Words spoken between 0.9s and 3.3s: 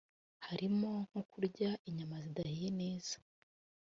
nko kurya inyama zidahiye neza